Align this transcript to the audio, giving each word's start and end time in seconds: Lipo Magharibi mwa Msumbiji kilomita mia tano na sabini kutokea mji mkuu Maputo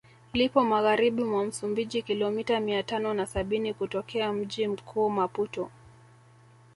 Lipo 0.33 0.61
Magharibi 0.63 1.23
mwa 1.23 1.45
Msumbiji 1.45 2.01
kilomita 2.01 2.59
mia 2.59 2.83
tano 2.83 3.13
na 3.13 3.25
sabini 3.25 3.73
kutokea 3.73 4.33
mji 4.33 4.67
mkuu 4.67 5.09
Maputo 5.09 5.71